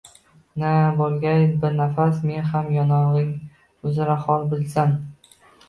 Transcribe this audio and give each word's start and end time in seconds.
Na 0.61 0.69
bo’lg’ay 1.01 1.45
bir 1.65 1.75
nafas 1.81 2.23
men 2.31 2.49
ham 2.55 2.73
yonog’ing 2.79 3.31
uzra 3.93 4.19
xol 4.27 4.51
bo’lsam 4.57 5.01